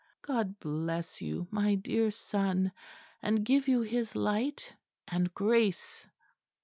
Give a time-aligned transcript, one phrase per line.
[0.23, 2.71] God bless you, my dear son,
[3.21, 4.73] and give you His light
[5.07, 6.07] and grace."